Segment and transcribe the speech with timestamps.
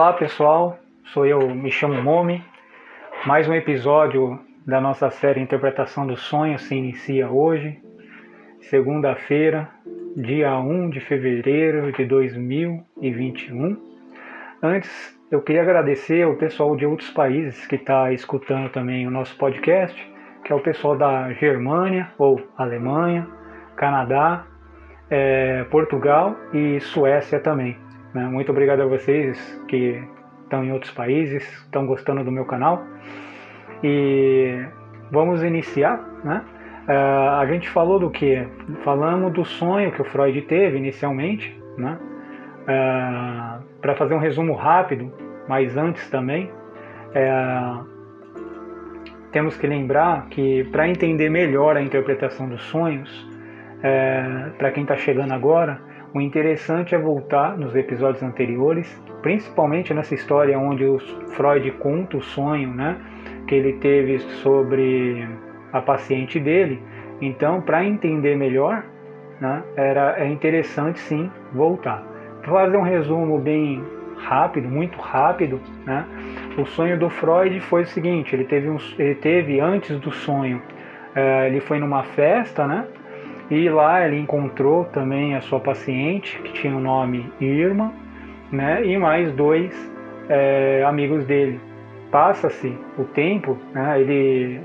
[0.00, 0.78] Olá pessoal,
[1.12, 2.42] sou eu, me chamo Momi.
[3.26, 7.78] Mais um episódio da nossa série Interpretação do Sonho se inicia hoje,
[8.62, 9.68] segunda-feira,
[10.16, 13.76] dia 1 de fevereiro de 2021.
[14.62, 19.36] Antes, eu queria agradecer ao pessoal de outros países que está escutando também o nosso
[19.36, 19.94] podcast,
[20.42, 23.28] que é o pessoal da Germânia ou Alemanha,
[23.76, 24.46] Canadá,
[25.10, 27.89] é, Portugal e Suécia também.
[28.14, 28.24] Né?
[28.26, 29.38] Muito obrigado a vocês
[29.68, 30.02] que
[30.42, 32.84] estão em outros países, estão gostando do meu canal.
[33.82, 34.64] E
[35.10, 36.42] vamos iniciar, né?
[36.88, 38.46] Uh, a gente falou do que?
[38.82, 41.98] Falamos do sonho que o Freud teve inicialmente, né?
[42.62, 45.12] Uh, Para fazer um resumo rápido,
[45.48, 47.86] mas antes também, uh,
[49.30, 53.28] temos que lembrar que para entender melhor a interpretação dos sonhos,
[54.58, 55.80] para quem está chegando agora,
[56.12, 60.98] o interessante é voltar nos episódios anteriores, principalmente nessa história onde o
[61.36, 62.96] Freud conta o sonho né,
[63.46, 65.28] que ele teve sobre
[65.72, 66.82] a paciente dele.
[67.20, 68.84] Então, para entender melhor,
[69.40, 72.02] né, era, é interessante sim voltar.
[72.44, 73.84] Vou fazer um resumo bem
[74.16, 75.60] rápido, muito rápido.
[75.86, 76.04] Né?
[76.58, 80.60] O sonho do Freud foi o seguinte: ele teve, um, ele teve antes do sonho,
[81.14, 82.86] é, ele foi numa festa, né?
[83.50, 87.92] E lá ele encontrou também a sua paciente, que tinha o nome Irma,
[88.52, 88.86] né?
[88.86, 89.74] E mais dois
[90.28, 91.60] é, amigos dele.
[92.12, 94.00] Passa-se o tempo, né?
[94.00, 94.60] ele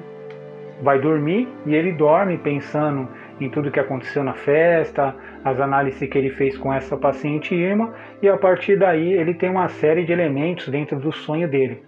[0.81, 3.07] vai dormir e ele dorme pensando
[3.39, 7.93] em tudo que aconteceu na festa, as análises que ele fez com essa paciente Irma,
[8.21, 11.83] e a partir daí ele tem uma série de elementos dentro do sonho dele.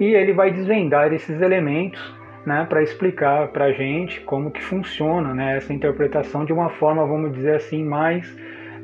[0.00, 5.34] E ele vai desvendar esses elementos né, para explicar para a gente como que funciona
[5.34, 8.36] né, essa interpretação de uma forma, vamos dizer assim, mais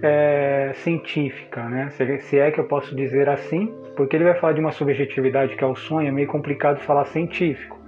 [0.03, 1.91] é, científica, né?
[1.91, 5.57] Se, se, é que eu posso dizer assim, porque ele vai falar de uma subjetividade
[5.57, 7.79] que é o sonho, é meio complicado falar científico,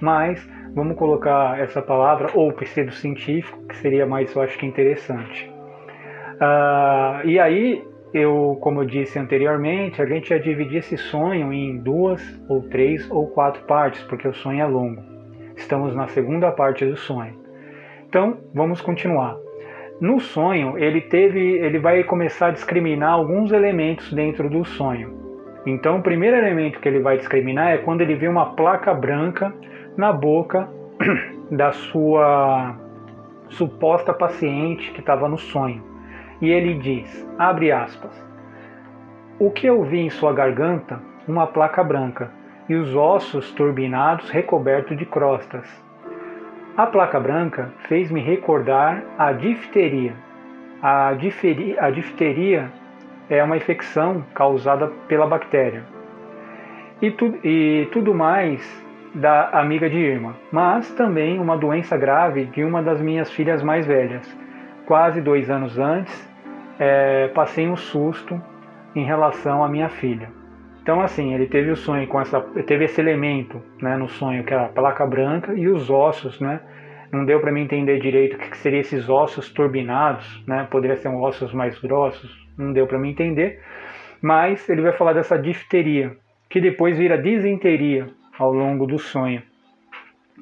[0.00, 5.50] mas vamos colocar essa palavra, ou pseudo-científico, que seria mais, eu acho que interessante.
[6.34, 7.82] Uh, e aí,
[8.12, 13.08] eu, como eu disse anteriormente, a gente ia dividir esse sonho em duas, ou três,
[13.10, 15.13] ou quatro partes, porque o sonho é longo.
[15.56, 17.34] Estamos na segunda parte do sonho.
[18.08, 19.36] Então, vamos continuar.
[20.00, 25.14] No sonho, ele teve, ele vai começar a discriminar alguns elementos dentro do sonho.
[25.64, 29.54] Então, o primeiro elemento que ele vai discriminar é quando ele vê uma placa branca
[29.96, 30.68] na boca
[31.50, 32.76] da sua
[33.48, 35.82] suposta paciente que estava no sonho.
[36.40, 38.12] E ele diz, abre aspas,
[39.38, 41.00] o que eu vi em sua garganta?
[41.26, 42.30] Uma placa branca
[42.68, 45.84] e os ossos turbinados recobertos de crostas.
[46.76, 50.14] A placa branca fez-me recordar a difteria.
[50.82, 51.80] A, difteria.
[51.80, 52.70] a difteria
[53.30, 55.84] é uma infecção causada pela bactéria.
[57.00, 62.64] E, tu, e tudo mais da amiga de Irma, mas também uma doença grave de
[62.64, 64.26] uma das minhas filhas mais velhas.
[64.86, 66.28] Quase dois anos antes,
[66.78, 68.40] é, passei um susto
[68.94, 70.28] em relação à minha filha.
[70.84, 72.42] Então, assim, ele teve o sonho com essa.
[72.66, 76.60] Teve esse elemento né, no sonho, que era a placa branca e os ossos, né?
[77.10, 80.68] Não deu para mim entender direito o que seriam esses ossos turbinados, né?
[80.70, 83.62] Poderia ser um ossos mais grossos, não deu para mim entender.
[84.20, 86.18] Mas ele vai falar dessa difteria,
[86.50, 88.06] que depois vira disenteria
[88.38, 89.42] ao longo do sonho.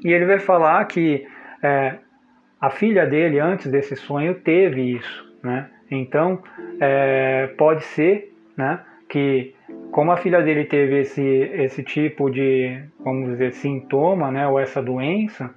[0.05, 1.25] E ele vai falar que
[1.63, 1.99] é,
[2.61, 5.71] a filha dele, antes desse sonho, teve isso, né?
[5.89, 6.43] Então,
[6.81, 8.81] é, pode ser, né?
[9.09, 9.55] Que
[9.93, 14.83] como a filha dele teve esse, esse tipo de, vamos dizer, sintoma, né, ou essa
[14.83, 15.51] doença,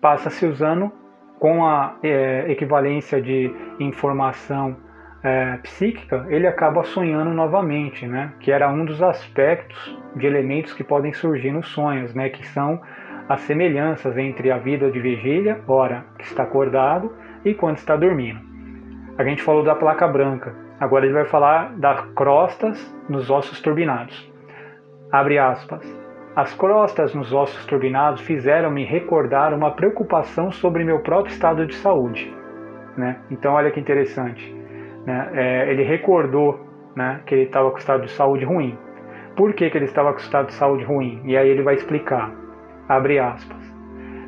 [0.00, 0.90] passa se usando
[1.38, 4.74] com a é, equivalência de informação
[5.22, 10.82] é, psíquica, ele acaba sonhando novamente, né, que era um dos aspectos de elementos que
[10.82, 12.80] podem surgir nos sonhos, né, que são
[13.28, 17.12] as semelhanças entre a vida de vigília, hora que está acordado,
[17.44, 18.40] e quando está dormindo.
[19.18, 24.30] A gente falou da placa branca, Agora ele vai falar das crostas nos ossos turbinados.
[25.10, 25.82] Abre aspas.
[26.36, 32.30] As crostas nos ossos turbinados fizeram-me recordar uma preocupação sobre meu próprio estado de saúde.
[32.98, 33.16] Né?
[33.30, 34.54] Então, olha que interessante.
[35.06, 35.30] Né?
[35.32, 36.60] É, ele recordou
[36.94, 38.76] né, que ele estava com estado de saúde ruim.
[39.34, 41.22] Por que, que ele estava com estado de saúde ruim?
[41.24, 42.30] E aí ele vai explicar.
[42.86, 43.74] Abre aspas.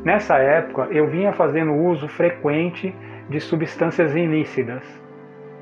[0.02, 2.96] Nessa época, eu vinha fazendo uso frequente
[3.28, 5.05] de substâncias ilícitas,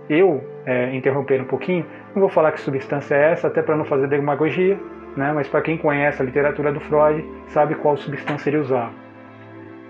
[0.08, 1.84] eu, é, interromper um pouquinho,
[2.14, 4.78] não vou falar que substância é essa, até para não fazer demagogia,
[5.16, 5.32] né?
[5.32, 8.92] mas para quem conhece a literatura do Freud, sabe qual substância ele usava.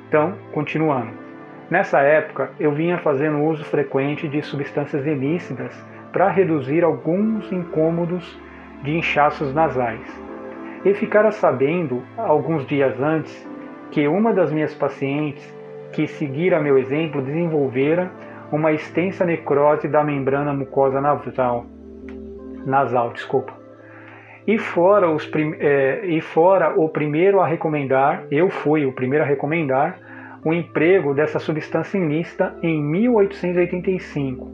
[0.09, 1.25] Então, continuando.
[1.71, 5.75] Nessa época, eu vinha fazendo uso frequente de substâncias ilícitas
[6.13, 8.39] para reduzir alguns incômodos
[8.83, 10.07] de inchaços nasais.
[10.85, 13.49] E ficara sabendo, alguns dias antes,
[13.91, 15.53] que uma das minhas pacientes,
[15.93, 18.11] que seguira meu exemplo, desenvolvera
[18.55, 21.67] uma extensa necrose da membrana mucosa nasal.
[22.65, 23.53] Nasal, desculpa.
[24.47, 25.29] E fora, os
[25.59, 29.99] é, e fora o primeiro a recomendar, eu fui o primeiro a recomendar,
[30.45, 34.49] o emprego dessa substância ilícita em 1885.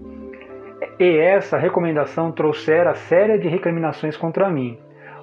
[0.99, 4.79] E essa recomendação trouxera séria de recriminações contra mim.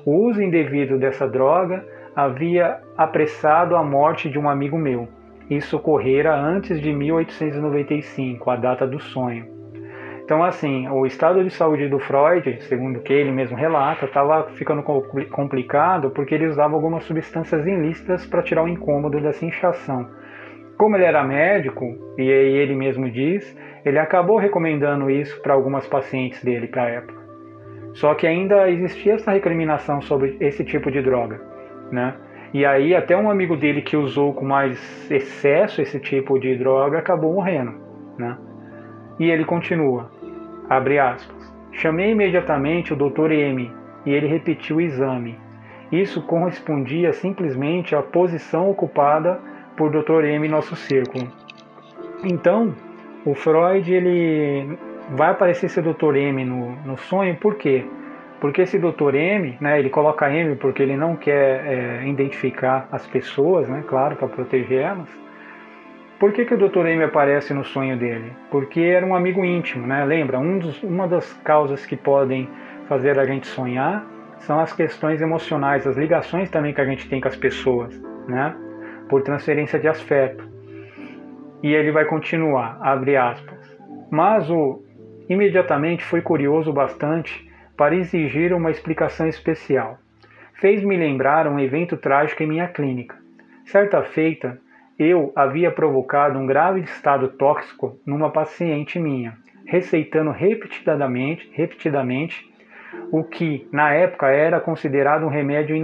[0.06, 1.84] O uso indevido dessa droga
[2.16, 5.08] havia apressado a morte de um amigo meu.
[5.50, 9.46] Isso ocorrera antes de 1895, a data do sonho.
[10.24, 14.50] Então, assim, o estado de saúde do Freud, segundo o que ele mesmo relata, estava
[14.52, 20.10] ficando complicado porque ele usava algumas substâncias ilícitas para tirar o incômodo dessa inchação.
[20.78, 21.86] Como ele era médico,
[22.18, 27.22] e ele mesmo diz, ele acabou recomendando isso para algumas pacientes dele para a época.
[27.94, 31.40] Só que ainda existia essa recriminação sobre esse tipo de droga,
[31.90, 32.16] né?
[32.58, 36.98] E aí até um amigo dele que usou com mais excesso esse tipo de droga
[36.98, 37.76] acabou morrendo,
[38.18, 38.36] né?
[39.20, 40.10] E ele continua,
[40.68, 43.32] abre aspas, chamei imediatamente o Dr.
[43.32, 43.72] M
[44.08, 45.38] e ele repetiu o exame.
[45.92, 49.40] Isso correspondia simplesmente à posição ocupada
[49.78, 50.24] por Dr.
[50.24, 51.32] M nosso círculo.
[52.24, 52.74] Então,
[53.24, 54.80] o Freud ele
[55.12, 56.16] vai aparecer esse Dr.
[56.16, 57.86] M no, no sonho, por quê?
[57.86, 58.07] Porque
[58.58, 59.16] esse Dr.
[59.16, 64.16] M, né, ele coloca M porque ele não quer é, identificar as pessoas, né, claro,
[64.16, 65.10] para proteger elas.
[66.20, 66.86] Por que, que o Dr.
[66.88, 68.32] M aparece no sonho dele?
[68.50, 70.04] Porque era um amigo íntimo, né?
[70.04, 72.50] Lembra, um dos, uma das causas que podem
[72.88, 74.04] fazer a gente sonhar
[74.40, 78.56] são as questões emocionais, as ligações também que a gente tem com as pessoas, né?
[79.08, 80.48] por transferência de afeto.
[81.64, 83.78] E ele vai continuar, abre aspas.
[84.12, 84.84] Mas o
[85.30, 87.47] imediatamente foi curioso bastante
[87.78, 90.00] para exigir uma explicação especial.
[90.56, 93.16] Fez-me lembrar um evento trágico em minha clínica.
[93.66, 94.60] Certa feita,
[94.98, 102.52] eu havia provocado um grave estado tóxico numa paciente minha, receitando repetidamente, repetidamente
[103.12, 105.76] o que na época era considerado um remédio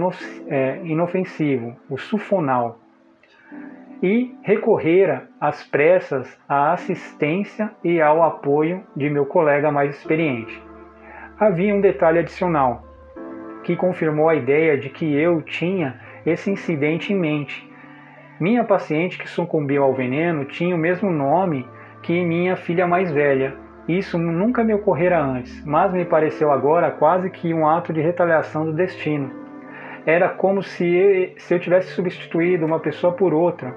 [0.48, 2.80] é, inofensivo, o sulfonal,
[4.02, 10.60] e recorrera às pressas à assistência e ao apoio de meu colega mais experiente.
[11.38, 12.84] Havia um detalhe adicional
[13.64, 17.68] que confirmou a ideia de que eu tinha esse incidente em mente.
[18.38, 21.66] Minha paciente que sucumbiu ao veneno tinha o mesmo nome
[22.02, 23.56] que minha filha mais velha.
[23.88, 28.64] Isso nunca me ocorrera antes, mas me pareceu agora quase que um ato de retaliação
[28.64, 29.30] do destino.
[30.06, 33.74] Era como se eu tivesse substituído uma pessoa por outra,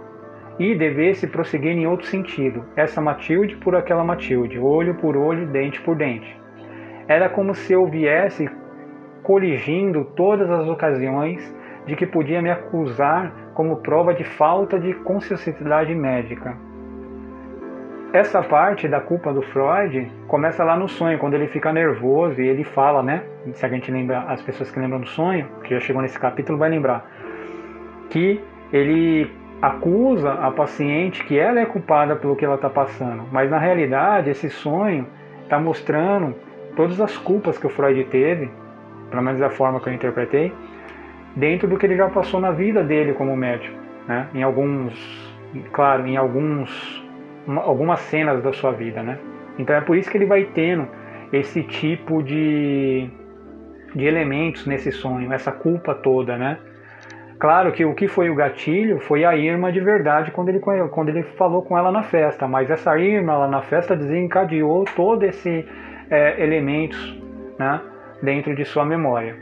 [0.59, 5.79] e devesse prosseguir em outro sentido, essa Matilde por aquela Matilde, olho por olho, dente
[5.81, 6.46] por dente.
[7.07, 8.49] Era como se eu viesse
[9.23, 11.55] coligindo todas as ocasiões
[11.85, 16.55] de que podia me acusar como prova de falta de consciencialidade médica.
[18.13, 22.47] Essa parte da culpa do Freud começa lá no sonho, quando ele fica nervoso e
[22.47, 23.23] ele fala, né?
[23.53, 26.57] Se a gente lembra, as pessoas que lembram do sonho, que já chegou nesse capítulo,
[26.57, 27.05] vai lembrar
[28.09, 29.29] que ele
[29.61, 34.29] acusa a paciente que ela é culpada pelo que ela está passando, mas na realidade
[34.29, 35.07] esse sonho
[35.43, 36.35] está mostrando
[36.77, 38.49] todas as culpas que o Freud teve,
[39.09, 40.53] pelo menos da forma que eu interpretei,
[41.35, 43.75] dentro do que ele já passou na vida dele como médico,
[44.07, 44.27] né?
[44.33, 44.93] Em alguns,
[45.73, 47.03] claro, em alguns,
[47.47, 49.17] algumas cenas da sua vida, né?
[49.57, 50.87] Então é por isso que ele vai tendo
[51.33, 53.09] esse tipo de,
[53.95, 56.59] de elementos nesse sonho, essa culpa toda, né?
[57.39, 61.09] Claro que o que foi o gatilho foi a Irma de verdade quando ele, quando
[61.09, 65.67] ele falou com ela na festa, mas essa Irma lá na festa desencadeou todo esse
[66.09, 67.19] é, elementos
[67.57, 67.81] né,
[68.21, 69.35] dentro de sua memória.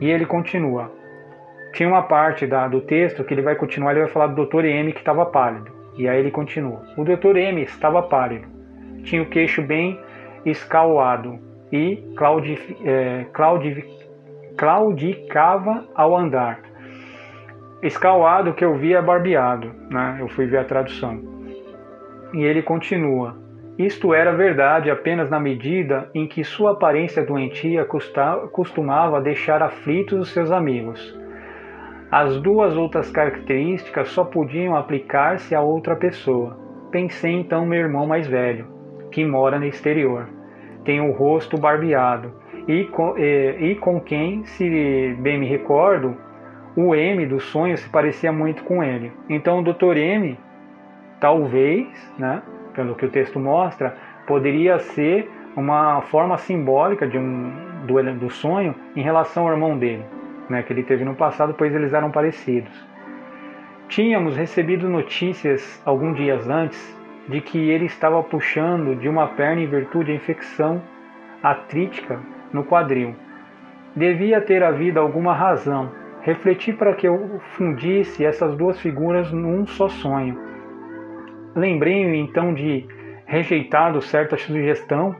[0.00, 0.92] E ele continua.
[1.72, 4.64] Tinha uma parte da, do texto que ele vai continuar, ele vai falar do Dr.
[4.64, 5.70] M que estava pálido.
[5.96, 6.82] E aí ele continua.
[6.96, 7.36] O Dr.
[7.36, 8.46] M estava pálido.
[9.02, 10.00] Tinha o queixo bem
[10.44, 11.38] escalado
[11.70, 13.84] e claudi, é, claudi,
[14.56, 16.60] claudicava ao andar
[17.82, 20.16] Escalado que eu vi é barbeado, né?
[20.18, 21.20] eu fui ver a tradução.
[22.34, 23.36] E ele continua:
[23.78, 27.86] Isto era verdade apenas na medida em que sua aparência doentia
[28.50, 31.16] costumava deixar aflitos os seus amigos.
[32.10, 36.58] As duas outras características só podiam aplicar-se a outra pessoa.
[36.90, 38.66] Pensei então meu irmão mais velho,
[39.12, 40.26] que mora no exterior.
[40.84, 42.32] Tem o rosto barbeado
[42.66, 46.16] e com, e, e com quem, se bem me recordo,
[46.74, 49.12] o M do sonho se parecia muito com ele.
[49.28, 49.96] Então o Dr.
[49.96, 50.36] M,
[51.20, 51.86] talvez,
[52.18, 52.42] né,
[52.78, 57.52] pelo que o texto mostra, poderia ser uma forma simbólica de um,
[57.84, 60.04] do, do sonho em relação ao irmão dele,
[60.48, 62.70] né, que ele teve no passado, pois eles eram parecidos.
[63.88, 69.66] Tínhamos recebido notícias alguns dias antes de que ele estava puxando de uma perna em
[69.66, 70.80] virtude da infecção
[71.42, 72.20] artrítica
[72.52, 73.16] no quadril.
[73.96, 75.90] Devia ter havido alguma razão.
[76.20, 80.47] Refleti para que eu fundisse essas duas figuras num só sonho.
[81.54, 82.86] Lembrei-me então de
[83.26, 85.14] rejeitado certa sugestão.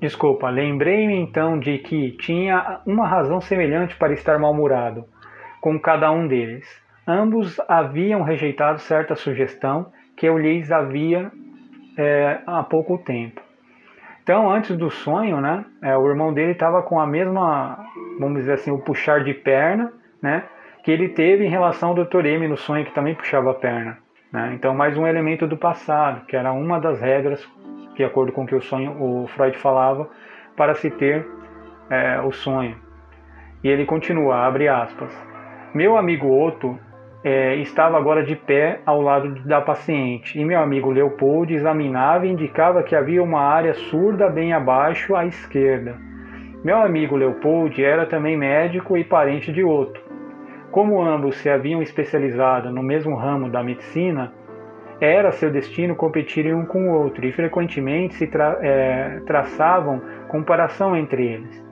[0.00, 5.04] Desculpa, lembrei-me então de que tinha uma razão semelhante para estar mal-humorado
[5.60, 6.66] com cada um deles.
[7.06, 11.30] Ambos haviam rejeitado certa sugestão que eu lhes havia
[11.98, 13.40] é, há pouco tempo.
[14.22, 17.84] Então, antes do sonho, né, é, o irmão dele estava com a mesma,
[18.18, 20.44] vamos dizer assim, o puxar de perna, né,
[20.84, 22.24] que ele teve em relação ao Dr.
[22.26, 23.98] M no sonho, que também puxava a perna.
[24.32, 24.52] Né?
[24.54, 27.46] Então, mais um elemento do passado, que era uma das regras,
[27.94, 30.08] de acordo com o que o sonho, o Freud falava,
[30.56, 31.26] para se ter
[31.90, 32.76] é, o sonho.
[33.62, 35.12] E ele continua, abre aspas.
[35.74, 36.78] Meu amigo Otto
[37.22, 42.30] é, estava agora de pé ao lado da paciente e meu amigo Leopoldo examinava e
[42.30, 45.96] indicava que havia uma área surda bem abaixo à esquerda.
[46.64, 50.09] Meu amigo Leopoldo era também médico e parente de Otto.
[50.70, 54.32] Como ambos se haviam especializado no mesmo ramo da medicina,
[55.00, 60.96] era seu destino competirem um com o outro e frequentemente se tra é, traçavam comparação
[60.96, 61.64] entre eles.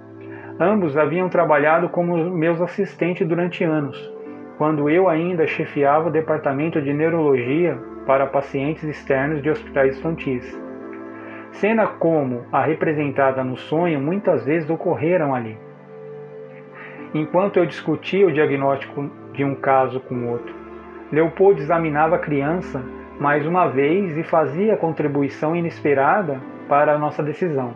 [0.58, 4.12] Ambos haviam trabalhado como meus assistentes durante anos,
[4.56, 10.60] quando eu ainda chefiava o departamento de neurologia para pacientes externos de hospitais infantis.
[11.52, 15.67] Cena como a representada no sonho muitas vezes ocorreram ali.
[17.14, 20.54] Enquanto eu discutia o diagnóstico de um caso com outro,
[21.10, 22.82] Leopoldo examinava a criança
[23.18, 26.38] mais uma vez e fazia contribuição inesperada
[26.68, 27.74] para a nossa decisão.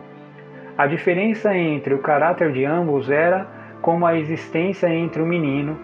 [0.77, 3.47] A diferença entre o caráter de ambos era
[3.81, 5.77] como a existência entre o menino,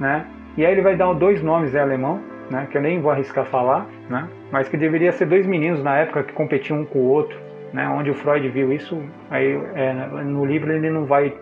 [0.00, 0.26] né?
[0.56, 2.20] E aí ele vai dar dois nomes em alemão,
[2.50, 2.66] né?
[2.70, 4.28] Que eu nem vou arriscar falar, né?
[4.50, 7.38] Mas que deveria ser dois meninos na época que competiam um com o outro,
[7.72, 7.86] né?
[7.88, 9.92] Onde o Freud viu isso, aí é,
[10.24, 11.34] no livro ele não vai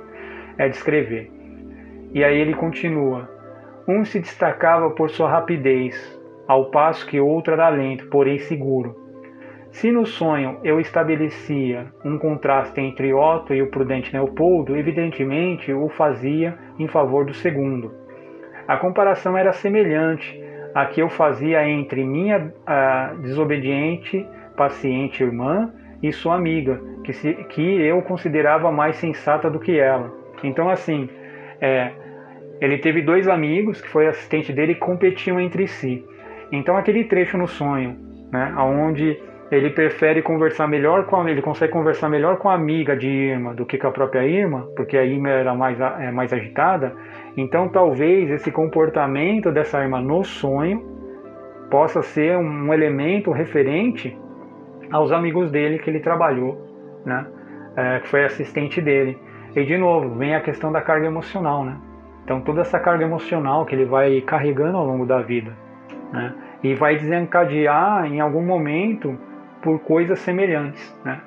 [0.59, 1.31] é, descrever.
[2.15, 3.29] E aí ele continua.
[3.87, 9.03] Um se destacava por sua rapidez, ao passo que outro era lento, porém seguro.
[9.71, 15.89] Se no sonho eu estabelecia um contraste entre Otto e o prudente Leopoldo, evidentemente o
[15.89, 17.95] fazia em favor do segundo.
[18.69, 20.39] A comparação era semelhante
[20.75, 22.53] à que eu fazia entre minha
[23.23, 24.27] desobediente,
[24.57, 30.13] paciente irmã e sua amiga, que, se, que eu considerava mais sensata do que ela.
[30.45, 31.09] Então, assim,
[31.61, 31.93] é,
[32.63, 36.05] ele teve dois amigos, que foi assistente dele, que competiam entre si.
[36.53, 37.97] Então, aquele trecho no sonho,
[38.31, 39.19] né, onde
[39.51, 43.53] ele prefere conversar melhor com a, ele consegue conversar melhor com a amiga de Irma
[43.53, 46.95] do que com a própria Irma, porque a Irma era mais, é, mais agitada.
[47.37, 50.81] Então, talvez esse comportamento dessa Irma no sonho
[51.69, 54.17] possa ser um elemento referente
[54.93, 56.65] aos amigos dele que ele trabalhou,
[57.05, 57.27] né,
[57.77, 59.19] é, que foi assistente dele.
[59.57, 61.77] E de novo, vem a questão da carga emocional, né?
[62.25, 65.53] Então toda essa carga emocional que ele vai carregando ao longo da vida,
[66.13, 66.35] né?
[66.63, 69.19] E vai desencadear em algum momento
[69.61, 71.21] por coisas semelhantes, né?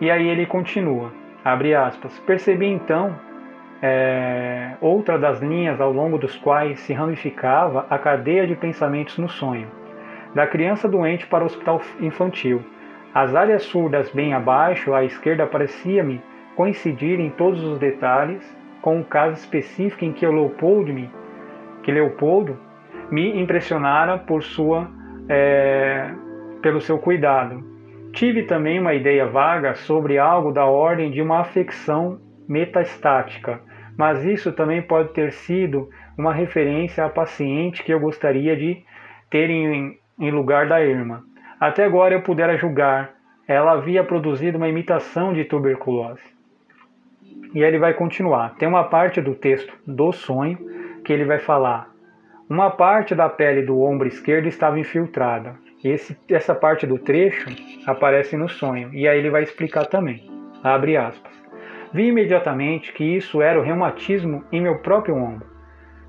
[0.00, 1.12] E aí ele continua,
[1.44, 2.18] abre aspas.
[2.20, 3.14] Percebi então
[3.80, 9.28] é, outra das linhas ao longo dos quais se ramificava a cadeia de pensamentos no
[9.28, 9.68] sonho,
[10.34, 12.62] da criança doente para o hospital infantil.
[13.14, 16.20] As áreas surdas bem abaixo, à esquerda, parecia-me
[16.56, 18.42] coincidir em todos os detalhes
[18.84, 21.10] com o caso específico em que Leopoldo me,
[21.82, 22.60] que Leopoldo
[23.10, 24.90] me impressionara por sua,
[25.26, 26.10] é,
[26.60, 27.64] pelo seu cuidado.
[28.12, 33.58] Tive também uma ideia vaga sobre algo da ordem de uma afecção metastática,
[33.96, 35.88] mas isso também pode ter sido
[36.18, 38.84] uma referência à paciente que eu gostaria de
[39.30, 41.22] ter em, em lugar da irmã.
[41.58, 43.14] Até agora eu pudera julgar,
[43.48, 46.33] ela havia produzido uma imitação de tuberculose.
[47.54, 48.56] E ele vai continuar.
[48.56, 50.58] Tem uma parte do texto do sonho
[51.04, 51.88] que ele vai falar.
[52.50, 55.54] Uma parte da pele do ombro esquerdo estava infiltrada.
[55.82, 57.48] Esse, essa parte do trecho
[57.86, 58.92] aparece no sonho.
[58.92, 60.28] E aí ele vai explicar também.
[60.62, 61.32] Abre aspas.
[61.92, 65.46] Vi imediatamente que isso era o reumatismo em meu próprio ombro,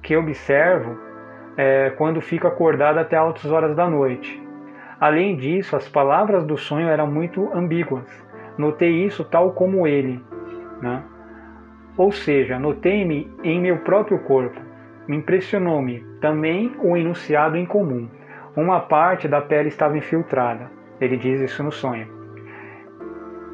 [0.01, 0.97] que observo
[1.55, 4.41] é, quando fico acordado até altas horas da noite.
[4.99, 8.07] Além disso, as palavras do sonho eram muito ambíguas.
[8.57, 10.19] Notei isso tal como ele.
[10.81, 11.03] Né?
[11.97, 14.59] Ou seja, notei-me em meu próprio corpo.
[15.07, 18.09] Me impressionou-me também o enunciado em comum.
[18.55, 20.69] Uma parte da pele estava infiltrada.
[20.99, 22.07] Ele diz isso no sonho.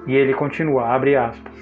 [0.08, 1.54] E ele continua, abre aspas.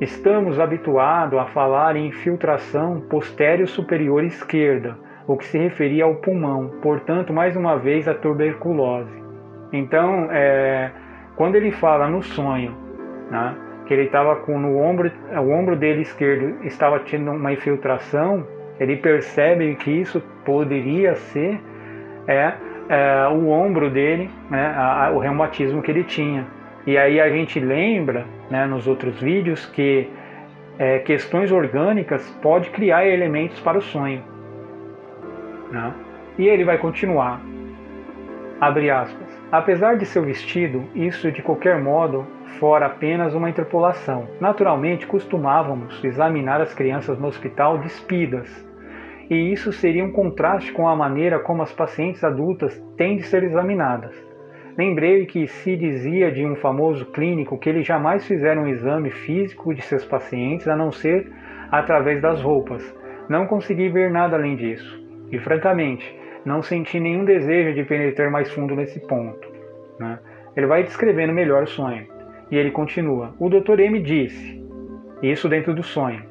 [0.00, 6.68] Estamos habituados a falar em infiltração posterior superior esquerda, o que se referia ao pulmão,
[6.82, 9.22] portanto, mais uma vez, a tuberculose.
[9.72, 10.90] Então, é,
[11.36, 12.76] quando ele fala no sonho,
[13.30, 13.56] né,
[13.86, 18.46] que ele estava com no ombro, o ombro dele esquerdo estava tendo uma infiltração,
[18.80, 21.60] ele percebe que isso poderia ser
[22.26, 22.54] é,
[22.88, 26.46] é o ombro dele, né, a, a, o reumatismo que ele tinha.
[26.86, 30.08] E aí a gente lembra, né, nos outros vídeos, que
[30.78, 34.22] é, questões orgânicas pode criar elementos para o sonho.
[35.70, 35.92] Né?
[36.38, 37.40] E ele vai continuar.
[38.64, 39.28] Abre aspas.
[39.52, 42.26] Apesar de seu vestido, isso de qualquer modo
[42.58, 44.26] fora apenas uma interpolação.
[44.40, 48.48] Naturalmente, costumávamos examinar as crianças no hospital despidas,
[49.28, 53.42] e isso seria um contraste com a maneira como as pacientes adultas têm de ser
[53.42, 54.14] examinadas.
[54.78, 59.74] Lembrei que se dizia de um famoso clínico que ele jamais fizera um exame físico
[59.74, 61.30] de seus pacientes a não ser
[61.70, 62.82] através das roupas.
[63.28, 65.04] Não consegui ver nada além disso.
[65.30, 69.48] E francamente, não senti nenhum desejo de penetrar mais fundo nesse ponto.
[69.98, 70.18] Né?
[70.56, 72.06] Ele vai descrevendo melhor o sonho.
[72.50, 73.80] E ele continua: O Dr.
[73.80, 74.62] M disse,
[75.22, 76.22] isso dentro do sonho.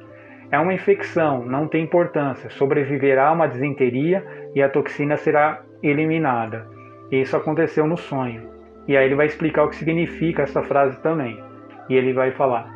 [0.52, 2.50] É uma infecção, não tem importância.
[2.52, 6.68] Sobreviverá a uma desinteria e a toxina será eliminada.
[7.12, 8.50] Isso aconteceu no sonho.
[8.88, 11.42] E aí ele vai explicar o que significa essa frase também.
[11.90, 12.72] E ele vai falar: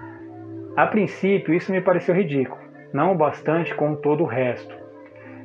[0.76, 4.76] A princípio, isso me pareceu ridículo, não o bastante com todo o resto.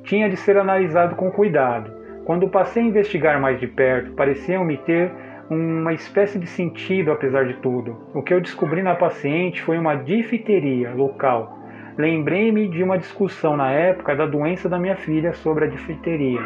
[0.05, 1.91] Tinha de ser analisado com cuidado.
[2.25, 5.11] Quando passei a investigar mais de perto, pareciam-me ter
[5.51, 7.97] uma espécie de sentido apesar de tudo.
[8.15, 11.59] O que eu descobri na paciente foi uma difteria local.
[11.99, 16.41] Lembrei-me de uma discussão na época da doença da minha filha sobre a difteria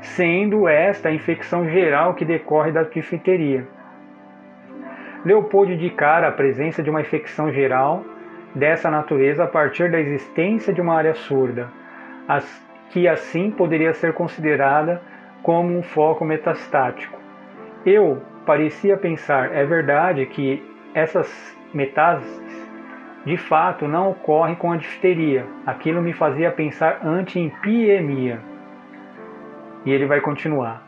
[0.00, 3.66] sendo esta a infecção geral que decorre da difteria.
[5.24, 8.04] Leopoldo indicara a presença de uma infecção geral
[8.54, 11.68] dessa natureza a partir da existência de uma área surda,
[12.90, 15.02] que assim poderia ser considerada
[15.42, 17.18] como um foco metastático.
[17.84, 20.62] Eu parecia pensar, é verdade que
[20.94, 22.68] essas metástases
[23.24, 25.44] de fato não ocorrem com a difteria.
[25.66, 28.40] Aquilo me fazia pensar anti-empiemia.
[29.84, 30.86] E ele vai continuar.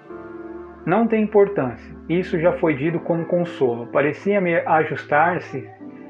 [0.87, 3.87] Não tem importância, isso já foi dito como consolo.
[3.89, 5.69] Parecia-me ajustar-se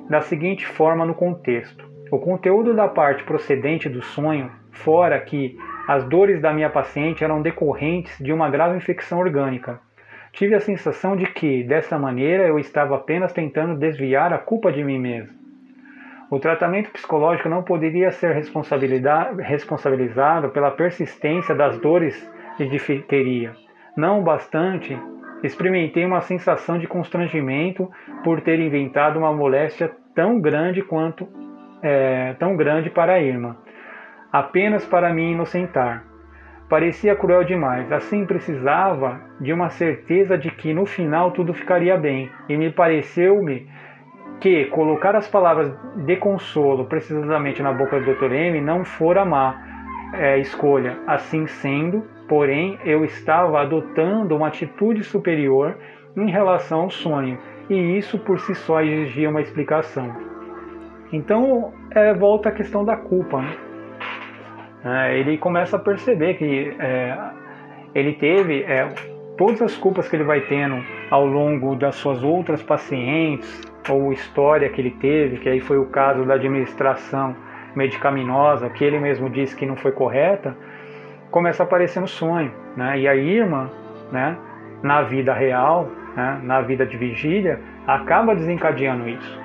[0.08, 1.84] da seguinte forma no contexto.
[2.10, 4.50] O conteúdo da parte procedente do sonho,
[4.84, 9.80] fora que as dores da minha paciente eram decorrentes de uma grave infecção orgânica.
[10.32, 14.84] Tive a sensação de que, dessa maneira, eu estava apenas tentando desviar a culpa de
[14.84, 15.36] mim mesmo.
[16.30, 23.52] O tratamento psicológico não poderia ser responsabilizado pela persistência das dores de difteria.
[23.96, 24.96] Não bastante,
[25.42, 27.90] experimentei uma sensação de constrangimento
[28.22, 31.26] por ter inventado uma moléstia tão grande quanto
[31.82, 33.56] é, tão grande para a irmã,
[34.32, 36.04] apenas para me inocentar.
[36.68, 42.30] Parecia cruel demais, assim precisava de uma certeza de que no final tudo ficaria bem,
[42.48, 43.68] e me pareceu-me
[44.40, 48.32] que colocar as palavras de consolo precisamente na boca do Dr.
[48.32, 49.54] M não fora má
[50.14, 50.96] é, escolha.
[51.06, 55.76] Assim sendo, porém, eu estava adotando uma atitude superior
[56.16, 57.38] em relação ao sonho,
[57.68, 60.10] e isso por si só exigia uma explicação.
[61.12, 63.42] Então, é, volta a questão da culpa.
[63.42, 63.69] Né?
[64.84, 67.18] É, ele começa a perceber que é,
[67.94, 68.88] ele teve é,
[69.36, 74.68] todas as culpas que ele vai tendo ao longo das suas outras pacientes ou história
[74.68, 77.34] que ele teve, que aí foi o caso da administração
[77.74, 80.56] medicaminosa, que ele mesmo disse que não foi correta,
[81.30, 82.52] começa a aparecer no sonho.
[82.76, 83.00] Né?
[83.00, 83.70] E a irmã,
[84.10, 84.36] né,
[84.82, 89.40] na vida real, né, na vida de vigília, acaba desencadeando isso.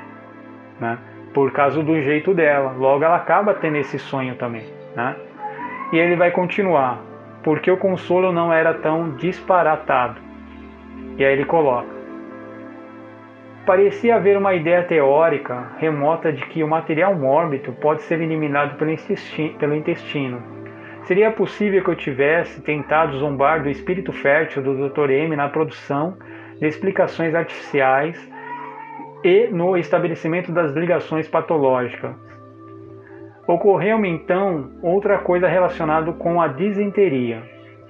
[0.79, 0.97] Né?
[1.33, 2.71] Por causa do jeito dela.
[2.71, 4.74] Logo ela acaba tendo esse sonho também.
[4.95, 5.15] Né?
[5.91, 7.01] E ele vai continuar.
[7.43, 10.19] Porque o consolo não era tão disparatado.
[11.17, 11.95] E aí ele coloca.
[13.65, 19.75] Parecia haver uma ideia teórica remota de que o material mórbido pode ser eliminado pelo
[19.75, 20.41] intestino.
[21.05, 25.10] Seria possível que eu tivesse tentado zombar do espírito fértil do Dr.
[25.10, 26.17] M na produção
[26.60, 28.31] de explicações artificiais
[29.23, 32.15] e no estabelecimento das ligações patológicas.
[33.47, 37.43] Ocorreu-me então outra coisa relacionada com a disenteria,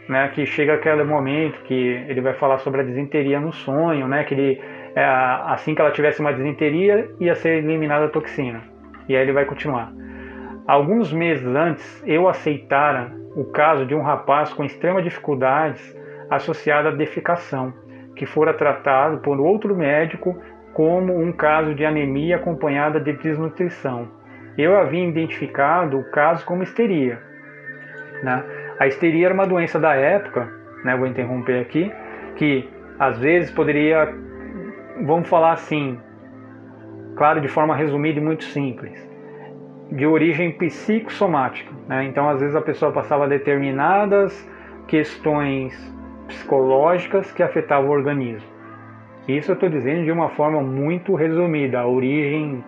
[0.10, 4.24] né, que chega aquele momento que ele vai falar sobre a disenteria no sonho, né,
[4.24, 4.62] que ele
[4.96, 5.04] é,
[5.48, 8.64] assim que ela tivesse uma disenteria, ia ser eliminada a toxina.
[9.10, 9.92] E aí ele vai continuar.
[10.66, 15.96] Alguns meses antes, eu aceitara o caso de um rapaz com extrema dificuldades
[16.30, 17.74] associada à defecação,
[18.16, 20.36] que fora tratado por outro médico
[20.74, 24.08] como um caso de anemia acompanhada de desnutrição.
[24.58, 27.20] Eu havia identificado o caso como histeria.
[28.24, 28.44] Né?
[28.80, 30.50] A histeria era uma doença da época,
[30.84, 30.96] né?
[30.96, 31.92] vou interromper aqui,
[32.36, 34.14] que às vezes poderia,
[35.06, 36.00] vamos falar assim,
[37.16, 39.10] claro, de forma resumida e muito simples,
[39.92, 41.72] de origem psicossomática.
[41.88, 42.06] Né?
[42.06, 44.50] Então, às vezes a pessoa passava determinadas
[44.88, 45.74] questões
[46.28, 48.56] psicológicas que afetavam o organismo.
[49.28, 52.64] Isso eu estou dizendo de uma forma muito resumida, a origem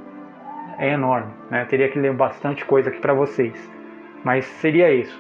[0.80, 1.65] é enorme, né?
[1.65, 3.71] teria que ler bastante coisa aqui para vocês,
[4.23, 5.19] mas seria isso.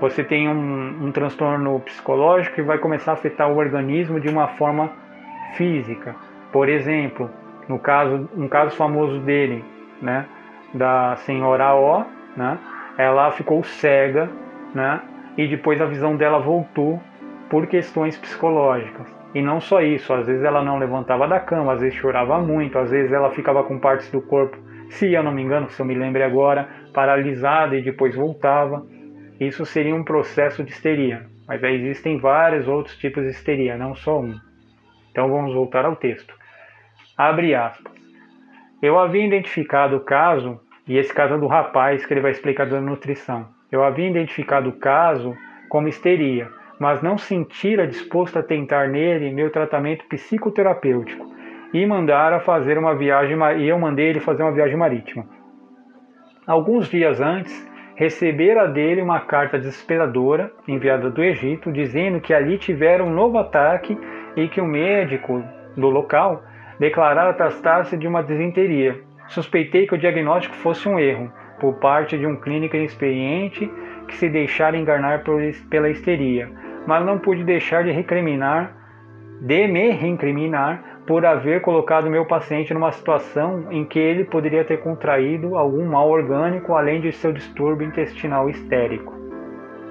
[0.00, 4.48] Você tem um, um transtorno psicológico que vai começar a afetar o organismo de uma
[4.48, 4.90] forma
[5.54, 6.16] física.
[6.50, 7.30] Por exemplo,
[7.68, 9.64] no caso, um caso famoso dele,
[10.00, 10.26] né,
[10.72, 12.04] da senhora O,
[12.36, 12.58] né,
[12.96, 14.30] ela ficou cega,
[14.74, 15.00] né,
[15.36, 17.00] e depois a visão dela voltou
[17.48, 19.06] por questões psicológicas.
[19.34, 22.78] E não só isso, às vezes ela não levantava da cama, às vezes chorava muito,
[22.78, 24.56] às vezes ela ficava com partes do corpo,
[24.90, 28.84] se eu não me engano, se eu me lembro agora, paralisada e depois voltava.
[29.38, 33.94] Isso seria um processo de histeria, mas aí existem vários outros tipos de histeria, não
[33.94, 34.38] só um.
[35.10, 36.34] Então vamos voltar ao texto.
[37.16, 37.92] Abre aspas.
[38.82, 42.66] Eu havia identificado o caso, e esse caso é do rapaz que ele vai explicar
[42.66, 43.48] da nutrição.
[43.70, 45.36] Eu havia identificado o caso
[45.68, 46.48] como histeria,
[46.80, 51.39] mas não sentira disposto a tentar nele meu tratamento psicoterapêutico
[51.72, 55.24] e mandara fazer uma viagem e eu mandei ele fazer uma viagem marítima.
[56.46, 63.04] Alguns dias antes, recebera dele uma carta desesperadora enviada do Egito dizendo que ali tivera
[63.04, 63.96] um novo ataque
[64.36, 65.42] e que o médico
[65.76, 66.42] do local
[66.78, 68.98] declarara tratar-se de uma desinteria.
[69.28, 71.30] Suspeitei que o diagnóstico fosse um erro
[71.60, 73.70] por parte de um clínico inexperiente
[74.08, 75.22] que se deixara enganar
[75.68, 76.50] pela histeria,
[76.86, 78.74] mas não pude deixar de recriminar,
[79.40, 84.78] de me recriminar por haver colocado meu paciente numa situação em que ele poderia ter
[84.78, 89.12] contraído algum mal orgânico além de seu distúrbio intestinal histérico.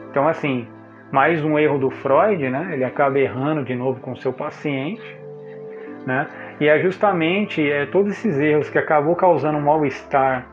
[0.10, 0.68] Então assim,
[1.12, 2.70] mais um erro do Freud, né?
[2.74, 5.18] Ele acaba errando de novo com seu paciente,
[6.06, 6.28] né?
[6.60, 10.48] E é justamente é, todos esses erros que acabou causando um mal-estar,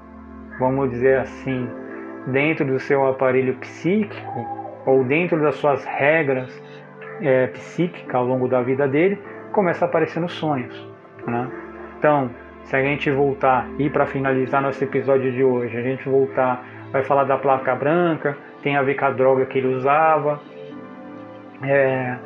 [0.58, 1.68] vamos dizer assim,
[2.26, 4.46] dentro do seu aparelho psíquico
[4.86, 6.50] ou dentro das suas regras
[7.20, 9.18] é, psíquicas ao longo da vida dele,
[9.56, 10.86] começa a aparecer nos sonhos.
[11.26, 11.50] Né?
[11.98, 12.30] Então,
[12.64, 17.02] se a gente voltar e para finalizar nosso episódio de hoje, a gente voltar, vai
[17.02, 20.38] falar da placa branca, tem a ver com a droga que ele usava,
[21.62, 22.16] é,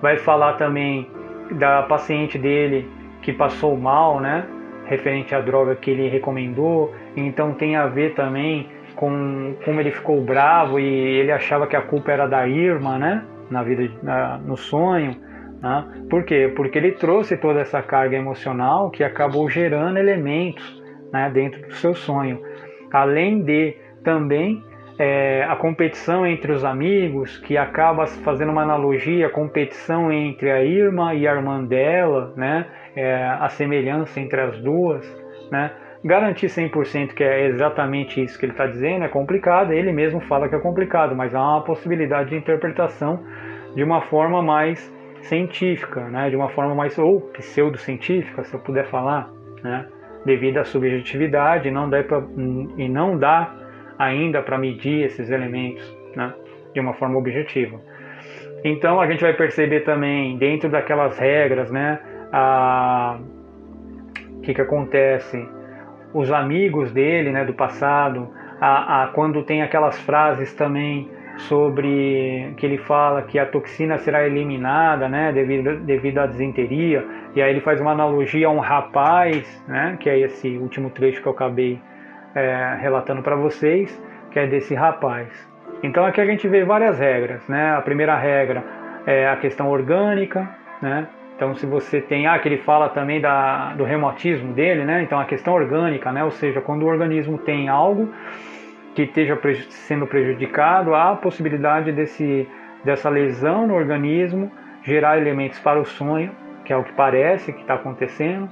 [0.00, 1.10] vai falar também
[1.50, 2.88] da paciente dele
[3.20, 4.46] que passou mal, né?
[4.84, 6.94] Referente à droga que ele recomendou.
[7.16, 11.82] Então tem a ver também com como ele ficou bravo e ele achava que a
[11.82, 13.24] culpa era da Irma, né?
[13.50, 15.25] Na vida, na, no sonho.
[15.60, 16.06] Né?
[16.08, 16.52] Por quê?
[16.54, 21.94] Porque ele trouxe toda essa carga emocional que acabou gerando elementos né, dentro do seu
[21.94, 22.40] sonho.
[22.92, 24.62] Além de também
[24.98, 30.62] é, a competição entre os amigos, que acaba fazendo uma analogia, a competição entre a
[30.62, 32.66] Irma e a irmã dela, né?
[32.94, 35.04] É, a semelhança entre as duas,
[35.50, 35.70] né?
[36.02, 40.48] Garantir 100% que é exatamente isso que ele está dizendo é complicado, ele mesmo fala
[40.48, 43.22] que é complicado, mas há uma possibilidade de interpretação
[43.74, 44.90] de uma forma mais
[45.28, 46.30] científica, né?
[46.30, 49.30] de uma forma mais ou pseudocientífica, se eu puder falar,
[49.62, 49.86] né?
[50.26, 52.22] devido à subjetividade, não dá pra,
[52.76, 53.54] e não dá
[53.96, 56.34] ainda para medir esses elementos né,
[56.74, 57.80] de uma forma objetiva.
[58.64, 62.00] Então a gente vai perceber também dentro daquelas regras, né,
[64.36, 65.48] o que, que acontece,
[66.12, 68.28] os amigos dele, né, do passado,
[68.60, 74.26] a, a, quando tem aquelas frases também sobre que ele fala que a toxina será
[74.26, 79.62] eliminada, né, devido, devido à desinteria, e aí ele faz uma analogia a um rapaz,
[79.68, 81.78] né, que é esse último trecho que eu acabei
[82.34, 85.28] é, relatando para vocês, que é desse rapaz.
[85.82, 87.74] Então aqui a gente vê várias regras, né?
[87.74, 88.64] A primeira regra
[89.06, 90.48] é a questão orgânica,
[90.80, 91.06] né?
[91.34, 95.02] Então se você tem, ah, que ele fala também da, do reumatismo dele, né?
[95.02, 96.24] Então a questão orgânica, né?
[96.24, 98.12] Ou seja, quando o organismo tem algo
[98.96, 102.48] que esteja sendo prejudicado, há a possibilidade desse,
[102.82, 104.50] dessa lesão no organismo
[104.82, 106.32] gerar elementos para o sonho,
[106.64, 108.48] que é o que parece que está acontecendo.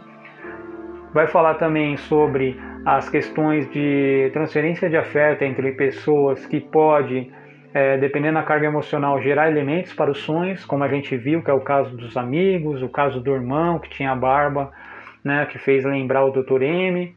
[1.15, 7.33] Vai falar também sobre as questões de transferência de afeto entre pessoas que pode,
[7.73, 11.51] é, dependendo da carga emocional, gerar elementos para os sonhos, como a gente viu, que
[11.51, 14.71] é o caso dos amigos, o caso do irmão que tinha barba,
[15.25, 16.61] né, que fez lembrar o Dr.
[16.61, 17.17] M,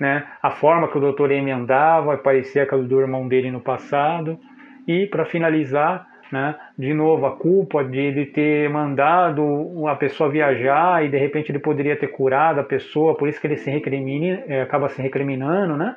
[0.00, 1.30] né, a forma que o Dr.
[1.30, 4.38] M andava, parecia aquela do irmão dele no passado.
[4.86, 6.56] E para finalizar, né?
[6.76, 11.58] De novo, a culpa de ele ter mandado a pessoa viajar e de repente ele
[11.58, 15.76] poderia ter curado a pessoa, por isso que ele se recrimina, é, acaba se recriminando,
[15.76, 15.96] né?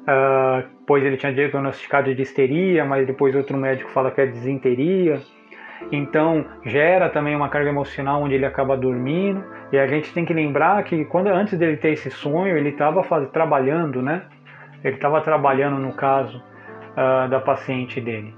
[0.00, 5.20] Uh, pois ele tinha diagnosticado de histeria, mas depois outro médico fala que é desinteria.
[5.92, 9.44] Então gera também uma carga emocional onde ele acaba dormindo.
[9.72, 13.02] E a gente tem que lembrar que quando antes dele ter esse sonho, ele estava
[13.26, 14.22] trabalhando, né?
[14.84, 16.42] Ele estava trabalhando no caso
[16.92, 18.34] uh, da paciente dele.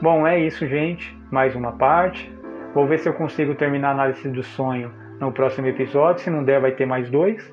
[0.00, 1.16] Bom, é isso, gente.
[1.30, 2.32] Mais uma parte.
[2.74, 6.22] Vou ver se eu consigo terminar a análise do sonho no próximo episódio.
[6.22, 7.46] Se não der, vai ter mais dois.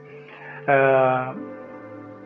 [0.63, 1.39] Uh,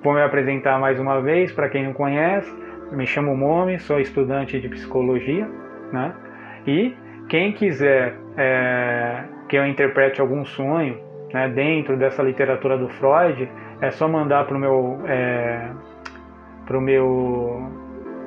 [0.03, 2.53] vou me apresentar mais uma vez para quem não conhece.
[2.91, 5.49] Me chamo Momi, sou estudante de psicologia,
[5.93, 6.13] né?
[6.65, 6.95] E
[7.29, 10.97] quem quiser é, que eu interprete algum sonho
[11.33, 13.49] né, dentro dessa literatura do Freud,
[13.81, 15.69] é só mandar para o meu, é,
[16.69, 17.71] meu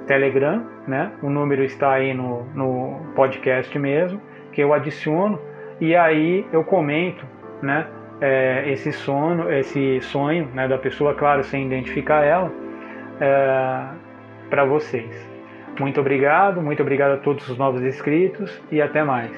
[0.07, 1.12] Telegram, né?
[1.23, 4.20] O número está aí no, no podcast mesmo,
[4.53, 5.38] que eu adiciono
[5.81, 7.25] e aí eu comento,
[7.62, 7.87] né?
[8.20, 12.51] É, esse sono, esse sonho, né, da pessoa, claro, sem identificar ela,
[13.20, 13.88] é,
[14.49, 15.34] para vocês.
[15.79, 19.33] Muito obrigado, muito obrigado a todos os novos inscritos e até mais.